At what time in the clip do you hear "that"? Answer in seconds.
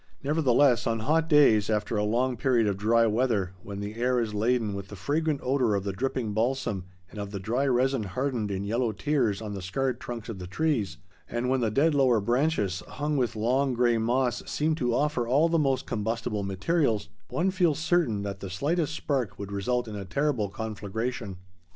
18.23-18.39